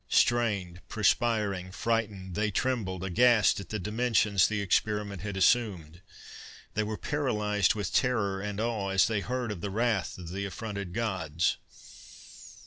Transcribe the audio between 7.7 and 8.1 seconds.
with